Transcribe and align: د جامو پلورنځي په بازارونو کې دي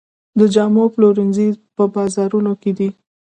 د 0.39 0.41
جامو 0.53 0.83
پلورنځي 0.93 1.47
په 1.75 1.83
بازارونو 1.95 2.51
کې 2.61 2.71
دي 2.77 2.89